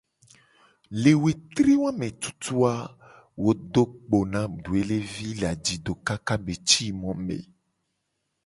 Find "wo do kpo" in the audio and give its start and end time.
3.43-4.17